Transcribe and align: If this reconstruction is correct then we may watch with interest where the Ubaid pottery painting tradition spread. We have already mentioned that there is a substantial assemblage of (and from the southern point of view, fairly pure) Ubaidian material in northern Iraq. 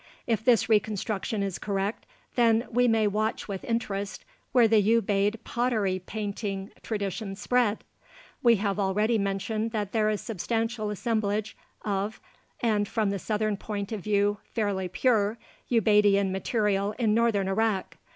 If 0.25 0.43
this 0.43 0.67
reconstruction 0.67 1.43
is 1.43 1.59
correct 1.59 2.07
then 2.33 2.65
we 2.71 2.87
may 2.87 3.05
watch 3.05 3.47
with 3.47 3.63
interest 3.63 4.25
where 4.51 4.67
the 4.67 4.81
Ubaid 4.81 5.43
pottery 5.43 5.99
painting 5.99 6.71
tradition 6.81 7.35
spread. 7.35 7.83
We 8.41 8.55
have 8.55 8.79
already 8.79 9.19
mentioned 9.19 9.69
that 9.73 9.91
there 9.91 10.09
is 10.09 10.23
a 10.23 10.25
substantial 10.25 10.89
assemblage 10.89 11.55
of 11.85 12.19
(and 12.61 12.87
from 12.87 13.11
the 13.11 13.19
southern 13.19 13.57
point 13.57 13.91
of 13.91 14.01
view, 14.01 14.39
fairly 14.43 14.87
pure) 14.87 15.37
Ubaidian 15.69 16.31
material 16.31 16.95
in 16.97 17.13
northern 17.13 17.47
Iraq. 17.47 17.95